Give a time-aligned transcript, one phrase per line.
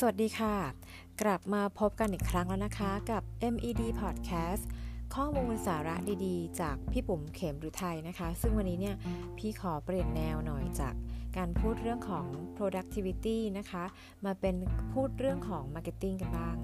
[0.00, 0.54] สวัสดีค่ะ
[1.22, 3.22] กลับมาพบกันอีกครั้งแล้วนะคะกับ
[3.54, 4.62] MED Podcast
[5.14, 5.96] ข้อมูลสาระ
[6.26, 8.96] ดีๆ จากพี่ปุ๋มเข็มหรือไทยนะคะ ซึ่งวันนี้เนี่ย
[9.38, 10.94] พี่ขอเปลี่ยนแนวหน่อยจาก
[11.36, 12.26] การพูดเรื่องของ
[12.56, 13.84] productivity นะคะ
[14.24, 14.56] มาเป็น
[14.92, 16.56] พูดเรื่องของ marketing กันบ้าง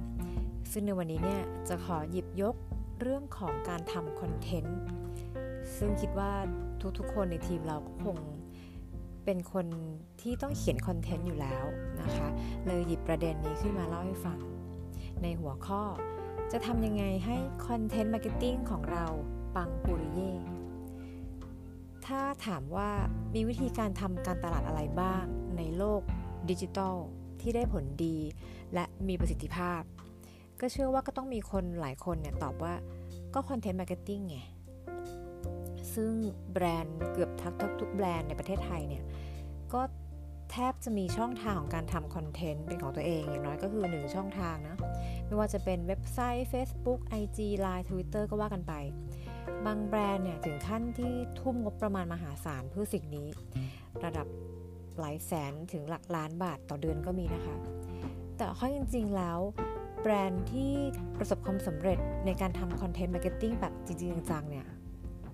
[0.72, 2.54] ซึ่งในวันนี้เนี่ยจะขอหยิบยก
[3.00, 4.80] เรื่องของการทำคอนเทนต์
[5.76, 6.32] ซึ่งคิดว่า
[6.98, 8.16] ทุกๆ คนในทีมเราก็คง
[9.24, 9.66] เป็นคน
[10.20, 11.64] ที่ต้องเขียน content อยู่แล้ว
[12.00, 12.28] นะคะ
[12.66, 14.38] เลยหยิบประเด็นนี้ขึ้นมาเล่าให้ฟัง
[15.22, 15.82] ในหัวข้อ
[16.52, 17.36] จะทำยังไงให้
[17.66, 19.06] content marketing ของเรา
[19.56, 20.32] ปังปุริเย่
[22.06, 22.90] ถ้าถามว่า
[23.34, 25.24] มีวิธีการทำการตลาดอะไรบ้าง
[25.56, 26.02] ในโลก
[26.50, 26.96] ดิจิทัล
[27.40, 28.16] ที่ได้ผลดี
[28.74, 29.80] และมีประสิทธิภาพ
[30.60, 32.74] ก็เชื่อว่าก็ต้องมีคนหลายคนเนี่ยตอบว่า
[33.34, 34.38] ก็ content marketing ไง
[35.94, 36.12] ซึ่ง
[36.52, 39.04] แบรนด์เกือบทักทุกแบรนด์ในประเทศไทยเนี่ย
[39.72, 39.82] ก็
[40.52, 44.76] แทบจะมีช่องทางของการทำคอนเทนต์เป็นของตัวเองอย่างน้อยก็คือ1ช่องทางนะ
[45.26, 48.74] ไม่ว่าจะเป็นเว็บไซต์ Facebook IG Line Twitter ก็ว่ากันไป
[49.66, 53.28] บางแบรนด์เนี่ย ถึงขั้นที่ทุ่มงบประมาณมหาศาลเพื่อสิ่งนี้
[54.04, 54.26] ระดับ
[54.98, 57.56] หลายแสนถึงหลักล้านบาทต่อเดือนก็มีนะคะ
[58.36, 59.38] แต่ข้อจริง ๆ แล้ว
[60.02, 60.72] แบรนด์ที่
[61.18, 64.66] ประสบความสำเร็จในการทำ content marketing แบบจริง ๆ จังเนี่ย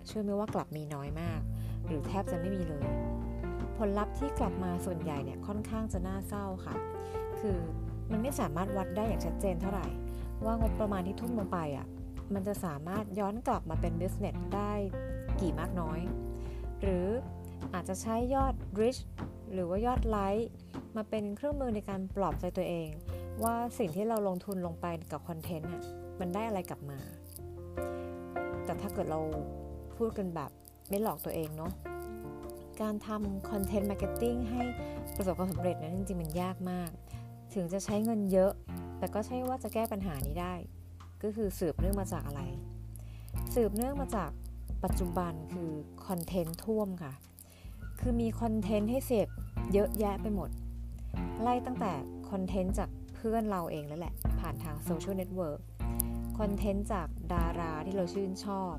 [0.09, 1.41] เชื่อไหมว่ากลับมีน้อยมาก
[1.87, 2.87] หรือแทบจะไม่มีเลย
[3.77, 6.75] ผลลัพธ์ที่กลับมาส่วนใหญ่เนี่ยค่อนข้างจะน่าเศร้าค่ะ
[7.39, 7.57] คือ
[8.11, 9.87] มันไม่สามารถวัดได้อย่างชัดเจนเท่าไหร่
[10.45, 11.87] ว่างบประมาณที่ทุ่มลงไปอะ่ะ
[12.35, 14.73] มันจะสามารถย้อนกลับมาเป็น business ได้
[15.41, 16.01] กี่มากน้อย
[16.83, 17.07] หรือ
[17.75, 19.01] อาจจะใช้ยอด reach
[19.53, 20.51] หรือว่ายอดไลค์
[20.97, 22.89] มาเป็นเครื่องมือในการปลอบใจตัวเอง
[23.43, 25.85] ว่าสิ่งที่เราลงทุนลงไปกับ content น่ะ
[26.21, 26.99] มันได้อะไรกลับมา
[28.65, 29.21] แต่ถ้าเกิดเรา
[29.99, 30.51] พูดกันแบบ
[30.89, 31.73] ไม่หลอกตัวเองเนาะ
[32.81, 34.63] การทำ content marketing ให้
[35.17, 36.91] ประสบความสำเร็จนะจริงๆ มันยากมาก
[37.55, 38.53] ถึงจะใช้เงินเยอะ
[38.99, 40.55] แต่ก็ใช่ว่าจะแก้ปัญหานี้ได้
[41.23, 42.43] ก็คือสืบเนื่องมาจากอะไร
[43.55, 44.31] สืบเนื่องมาจาก
[44.85, 45.71] ปัจจุบันคือ
[46.07, 47.13] คอนเทนต์ท่วมค่ะ
[48.01, 49.29] คือมีคอนเทนต์ให้เสพ
[49.73, 50.51] เยอะแยะไปหมด
[51.43, 51.93] ไล่ตั้งแต่
[52.31, 55.61] คอนเทนต์จากเพื่อนเราเองแล้วแหละ ผ่านทางโซเชียลเน็ตเวิร์ก
[56.39, 58.75] คอนเทนต์จากดาราที่เราชื่นชอบ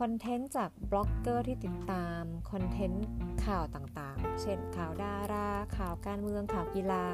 [0.00, 3.06] คอนเทนต์จากบล็อกเกอร์ที่ติดตาม คอนเทนต์
[3.44, 7.04] ข่าวต่างๆ เช่นข่าวดารา ข่าวการเมือง ข่าวกีฬา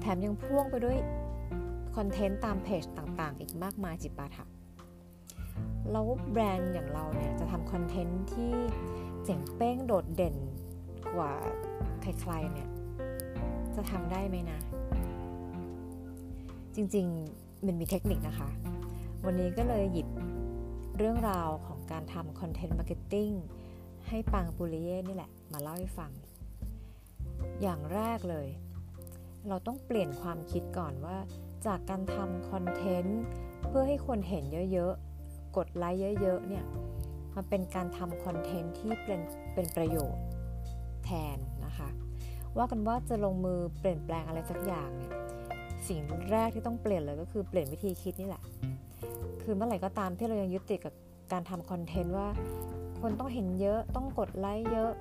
[0.00, 0.98] แถมยังพ่วงไปด้วย
[1.96, 4.44] คอนเทนต์ตามเพจต่างๆ อีกมากมายจิปาถะ
[5.90, 8.52] แล้วแบรนด์อย่างเราเนี่ยจะทำคอนเทนต์ที่
[9.24, 10.36] เจ๋งเป้งโดดเด่น
[11.14, 11.32] กว่า
[12.00, 12.68] ใครๆเนี่ย
[13.74, 14.60] จะทำได้ไหมนะ
[16.74, 18.48] จริงๆมันมีเทคนิคนะคะ
[19.24, 20.08] วันนี้ก็เลยหยิบ
[20.98, 23.30] เรื่องราวของ การทำ content marketing
[24.08, 26.10] ให้ปังปุริเย่นี่แหละ มาเล่าให้ฟัง
[27.62, 28.48] อย่างแรกเลย
[29.48, 31.16] เราต้องเปลี่ยนความคิดก่อนว่า
[31.66, 33.22] จากการทำคอนเทนต์
[33.66, 36.64] เพื่อให้คนเห็นเยอะๆ กดไลค์เยอะๆ เนี่ย
[37.34, 39.20] มาเป็นการทำคอนเทนต์ที่เป็น
[39.54, 40.24] เป็นประโยชน์
[41.04, 41.88] แทนนะคะ
[42.56, 45.12] ว่ากันว่าจะลงมือเปลี่ยนแปลงอะไรสักอย่างเนี่ย
[45.88, 46.00] สิ่ง
[46.32, 48.42] แรกที่ต้องเปลี่ยนเลยก็คือเปลี่ยนวิธีคิดนี่แหละ
[49.42, 50.94] คือเมื่อไหร่ก็ตามที่เรายังยึดติดกับ
[51.32, 52.28] การทำคอนเทนต์ว่า
[53.00, 54.92] คนต้องเห็นเยอะต้องกดไลค์เยอะ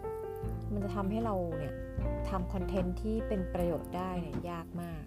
[0.73, 1.73] มันจะทำให้เราเนี่ย
[2.29, 5.03] ทำคอนเทนต์ที่เป็นประโยชน์ได้เนี่ยยากมาก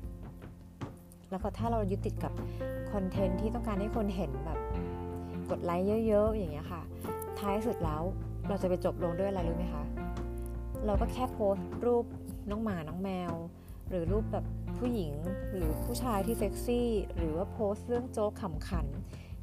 [1.30, 2.32] แล้วก็ถ้าเรายึดติดกับ
[2.92, 4.58] คอนเทนต์ที่ต้องการให้คนเห็นแบบ
[5.50, 6.82] กดไลค์เยอะ ๆ อย่างเงี้ยค่ะ
[7.38, 8.02] ท้ายสุดแล้ว
[8.48, 9.84] เราจะไปจบลงด้วยอะไรรู้ไหมคะ
[10.86, 12.04] เราก็แค่โพสต์รูป
[12.50, 13.32] น้องหมา น้องแมว
[13.88, 14.44] หรือรูปแบบ
[14.78, 15.12] ผู้หญิง
[15.54, 18.86] หรือผู้ชายที่เซ็กซี่ หรือว่าโพสต์เรื่องโจ๊กขำขัน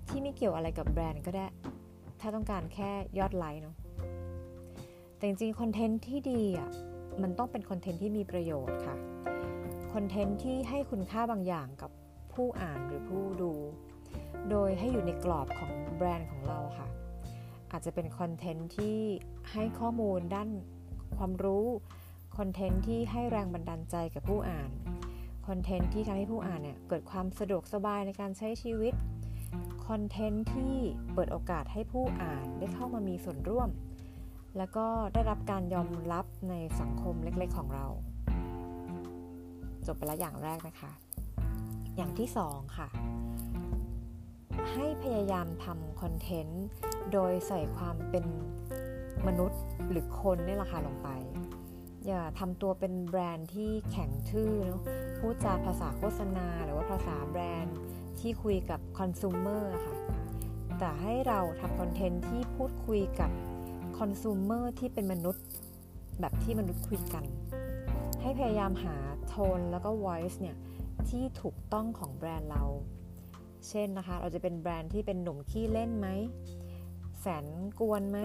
[0.09, 1.47] ที่ไม่เกี่ยวอะไรกับแบรนด์ก็ได้
[2.19, 3.75] ถ้าต้องการแค่ยอดไลค์เนาะ
[5.15, 6.69] แต่จริงๆคอนเทนต์ที่ดีอะ
[7.21, 8.95] มันต้องเป็นคอนเทนต์ที่มีประโยชน์ค่ะ
[9.93, 11.91] คอนเทนต์ที่ให้คุณค่าบางอย่างกับ
[12.33, 13.53] ผู้อ่านหรือผู้ดู
[14.49, 16.87] โดยให้อยู่ในกรอบของแบรนด์ของเราค่ะ
[17.71, 18.97] อาจจะเป็นคอนเทนต์ที่
[19.51, 20.49] ให้ข้อมูลด้าน
[21.17, 21.65] ความรู้
[22.37, 24.69] คอนเทนต์ที่ให้แรงบันดาลใจกับผู้อ่าน
[25.47, 28.93] คอนเทนต์ที่ทำให้ผู้อ่านเนี่ยเกิดความสะดวกสบายในการใช้ชีวิต
[29.89, 30.75] คอนเทนต์ที่
[31.13, 33.69] เปิดโอกาสให้ผู้อ่านได้เข้ามามีส่วนร่วม
[34.57, 37.85] แล้วก็ได้รับการยอมรับในสังคมเล็กๆของเรา
[39.85, 40.91] จบไปแล้วอย่างแรกนะคะ
[41.95, 42.87] อย่างที่สองค่ะ
[44.73, 46.65] ให้พยายามทำคอนเทนต์
[47.13, 48.25] โดยใส่ความเป็น
[49.27, 51.09] มนุษย์หรือคนนี่แหละค่ะลงไป
[52.07, 54.81] อย่าทำตัวเป็นแบรนด์ที่แข็งทื่อเนาะ
[55.19, 57.77] พูดจาภาษาโฆษณาหรือว่าภาษาแบรนด์
[58.19, 59.95] ที่คุยกับคอน sumer ค่ะ
[60.79, 63.31] แต่ให้เราทำคอนเทนต์ที่พูดคุยกับ
[63.97, 65.43] คอน sumer ที่เป็นมนุษย์
[66.19, 67.23] แบบที่มนุษย์คุยกัน
[68.21, 68.95] ให้พยายามหา
[69.27, 70.57] โทนแล้วก็ voice เนี่ย
[71.09, 72.63] ที่ถูกต้องของแบรนด์เรา
[73.67, 76.07] เช่นนะคะ เราจะเป็นแบรนด์ที่เป็นหนุ่มขี้เล่นไหม
[77.21, 77.45] แสน
[77.79, 78.19] กวนไหม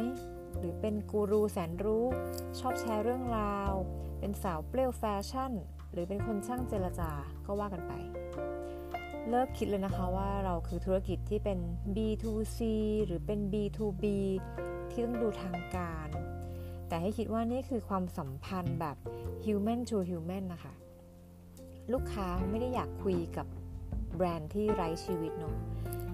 [0.59, 2.07] หรือเป็นกูรูแสนรู้
[2.59, 3.73] ชอบแชร์เรื่องราว
[4.19, 5.53] เป็นสาวเปรี้ยวแฟชั่น
[5.93, 7.11] หรือเป็นคนช่างเจรจา
[7.47, 7.93] ก็ว่ากันไป
[9.31, 11.59] เลิกคิดเลยนะคะว่าเราคือธุรกิจที่เป็น
[11.97, 12.59] B2C
[13.07, 14.05] หรือเป็น B2B
[14.91, 16.09] ที่ต้องดูทางการ
[16.89, 18.97] แต่ให้คิดว่านี่คือความสัมพันธ์แบบ
[19.45, 20.73] human to human นะคะ
[21.93, 23.47] ลูกค้าไม่ได้อยากคุยกับ
[24.17, 25.55] แบรนด์ที่ไร้ชีวิตเนาะ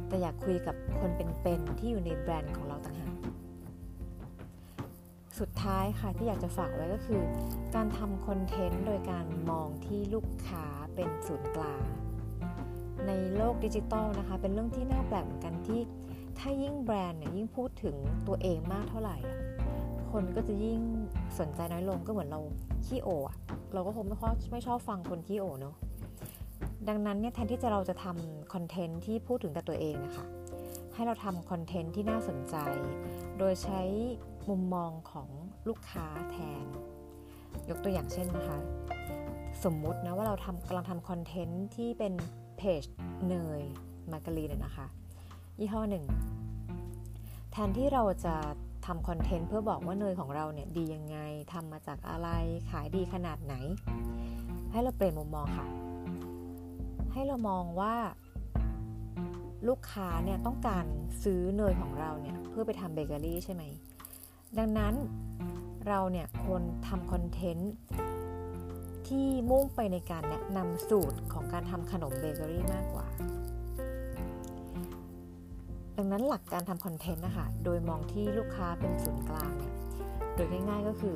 [0.09, 3.17] แต่อยากคุยกับคนเป็นๆที่อยู่ในแบรนด์ของเราต่างหาก
[5.39, 7.23] สุดท้ายค่ะที่อยากจะฝากไว้ก็คือ
[7.75, 10.65] การทำคอนเทนต์โดยการมองที่ลูกค้า
[10.95, 11.85] เป็นศูนย์กลาง
[13.07, 15.81] ในโลกดิจิตอลนะคะ เป็นเรื่องที่น่าแปลกเหมือนกันที่
[16.39, 17.97] ถ้ายิ่งแบรนด์เนี่ยยิ่งพูดถึง
[18.29, 19.17] ตัวเองมากเท่าไหร่
[20.13, 20.81] คนก็จะยิ่ง
[21.39, 22.41] สนใจน้อยลงก็เหมือนเรา
[22.87, 23.31] ขี้โออ
[23.75, 25.75] เราก็คงไม่ค่อยไม่ชอบฟังคนขี้โอเนาะ
[26.89, 30.25] ดังนั้นเนี่ยแทนที่จะเราจะทำคอนเทนต์ที่พูดถึงแต่ตัวเองนะคะ
[30.95, 32.57] ให้เราทำคอนเทนต์ที่น่าสนใจ
[33.39, 33.81] โดยใช้
[34.49, 35.29] มุมมองของ
[35.69, 36.65] ลูกค้าแทน
[37.71, 38.59] ยกตัวอย่างเช่นนะคะ
[39.65, 42.13] สมมุตินะว่าเราทำกำลังทำคอนเทนต์ที่เป็น
[42.61, 42.85] เพจ
[43.29, 43.63] เนย
[44.13, 44.87] มาการีนนะคะ
[45.59, 46.05] ยี่ห้อหนึ่ง
[47.53, 48.37] แทนที่เราจะ
[48.87, 51.19] ทำคอนเทนต์เพื่อบอกว่าเนยของเราเนี่ยดียังไง
[51.53, 52.29] ทำมาจากอะไร
[52.71, 53.55] ขายดีขนาดไหน
[54.71, 55.67] ให้เราเปลี่ยนมุมมองค่ะ
[57.13, 57.95] ให้เรามองว่า
[59.69, 60.85] ลูกค้าเนี่ยต้องการ
[61.23, 63.63] ซื้อเนยของเราเนี่ยเพื่อไปทำเบเกอรี่ใช่ไหม
[64.59, 64.95] ดังนั้น
[65.89, 67.73] เราเนี่ยควรทำคอนเทนต์
[69.11, 73.07] ที่มุ่งไปในการแนะนำสูตรของการทำขนมเบเกอรี่มากกว่า
[75.97, 79.75] ดังนั้นหลักการทำคอนเทนต์นะคะ โดยมองที่ลูกค้าเป็นศูนย์กลางเนี่ย
[80.35, 81.15] โดยง่ายๆก็คือ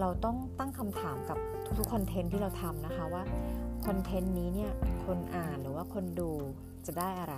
[0.00, 1.38] เราต้องตั้งคำถามกับ
[1.78, 3.22] ทุกๆคอนเทนต์ที่เราทำนะคะว่า
[3.86, 4.72] คอนเทนต์นี้เนี่ย
[5.04, 6.30] คนอ่านหรือว่าคนดู
[6.86, 7.36] จะได้อะไร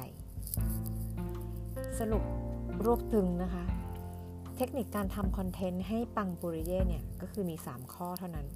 [1.99, 2.25] สรุป
[2.85, 3.65] รวบตึงนะคะ
[4.57, 8.47] เทคนิคการทำคอนเทนต์ให้ปังปุริเย่เนี่ย ก็คือมี 3 ข้อเท่านั้น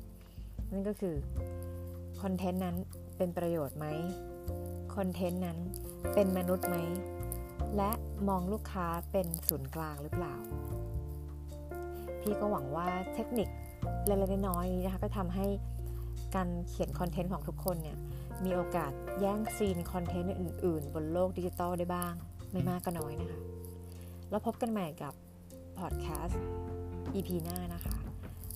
[0.73, 1.15] นั่นก็คือ
[2.23, 2.77] คอนเทนต์นั้น
[3.17, 3.87] เป็นประโยชน์ไหม
[4.97, 5.59] คอนเทนต์นั้น
[6.15, 6.77] เป็นมนุษย์ไหม
[7.77, 7.91] และ
[8.29, 10.35] มองลูกค้าเป็นศูนย์กลางหรือเปล่า
[12.21, 13.49] พี่ก็หวังว่าเทคนิค
[14.07, 15.47] เล็กๆน้อยๆนี้นะคะก็ทำให้
[16.35, 17.97] การเขียนคอนเทนต์ของทุกคนเนี่ย
[18.45, 22.15] มีโอกาสแย่งซีนคอนเทนต์อื่น ๆ บนโลกดิจิตอลได้บ้าง
[22.53, 23.41] ไม่มากก็น้อยนะคะ
[24.31, 25.15] แล้วพบกันใหม่กับ
[25.79, 26.41] พอดแคสต์
[27.15, 27.95] EP หน้านะคะ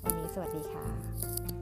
[0.04, 1.61] วันนี้สวัสดีค่ะ